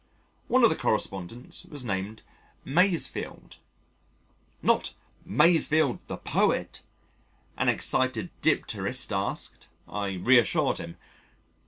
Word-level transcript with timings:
One 0.47 0.63
of 0.63 0.71
the 0.71 0.75
correspondents 0.75 1.63
was 1.65 1.85
named 1.85 2.23
"Masefield." 2.65 3.57
"Not 4.63 4.95
Masefield 5.23 5.99
the 6.07 6.17
poet?" 6.17 6.81
an 7.55 7.69
excited 7.69 8.31
dipterist 8.41 9.11
asked. 9.13 9.67
I 9.87 10.13
reassured 10.15 10.79
him. 10.79 10.97